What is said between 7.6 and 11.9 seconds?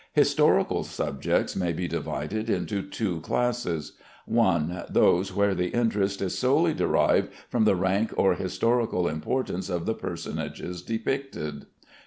the rank or historical importance of the personages depicted.